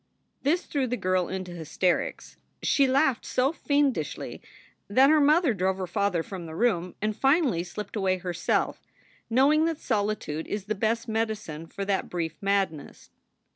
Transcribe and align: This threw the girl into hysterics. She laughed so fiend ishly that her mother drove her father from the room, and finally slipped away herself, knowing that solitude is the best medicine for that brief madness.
This 0.41 0.65
threw 0.65 0.87
the 0.87 0.97
girl 0.97 1.27
into 1.29 1.51
hysterics. 1.51 2.35
She 2.63 2.87
laughed 2.87 3.23
so 3.23 3.51
fiend 3.53 3.93
ishly 3.93 4.41
that 4.89 5.11
her 5.11 5.21
mother 5.21 5.53
drove 5.53 5.77
her 5.77 5.85
father 5.85 6.23
from 6.23 6.47
the 6.47 6.55
room, 6.55 6.95
and 7.03 7.15
finally 7.15 7.63
slipped 7.63 7.95
away 7.95 8.17
herself, 8.17 8.87
knowing 9.29 9.65
that 9.65 9.77
solitude 9.77 10.47
is 10.47 10.65
the 10.65 10.73
best 10.73 11.07
medicine 11.07 11.67
for 11.67 11.85
that 11.85 12.09
brief 12.09 12.35
madness. 12.41 13.11